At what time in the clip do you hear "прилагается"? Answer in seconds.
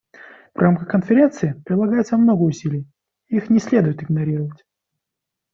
1.63-2.17